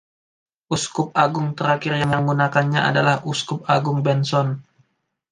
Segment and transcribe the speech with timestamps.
[0.75, 4.47] Uskup Agung terakhir yang menggunakannya adalah Uskup Agung Benson.